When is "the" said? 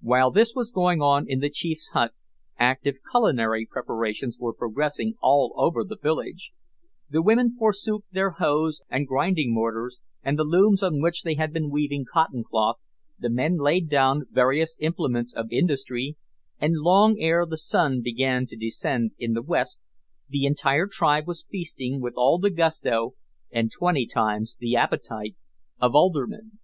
1.40-1.50, 5.82-5.98, 7.10-7.20, 10.38-10.44, 13.18-13.28, 17.44-17.56, 19.32-19.42, 20.28-20.44, 22.38-22.50, 24.60-24.76